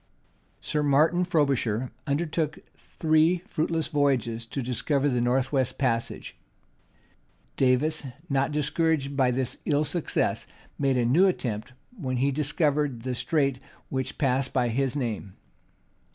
[0.61, 6.35] Sir Martin Frobisher undertook three fruitless voyages to discover the north west passage:
[7.55, 10.47] Davis, not discouraged by this ill success,
[10.79, 13.59] made a new attempt, when he discovered the straits
[13.89, 15.35] which pass by his name.